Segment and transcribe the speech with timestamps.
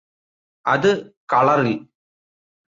[0.65, 0.89] അത്
[1.33, 1.75] കളറില്